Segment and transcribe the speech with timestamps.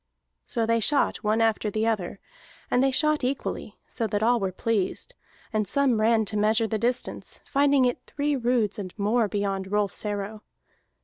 [0.47, 2.19] So they shot one after the other,
[2.71, 5.13] and they shot equally, so far that all were pleased,
[5.53, 10.03] and some ran to measure the distance, finding it three roods and more beyond Rolfs
[10.03, 10.41] arrow.